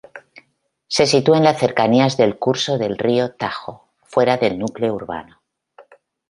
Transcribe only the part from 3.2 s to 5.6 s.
Tajo, fuera del núcleo urbano.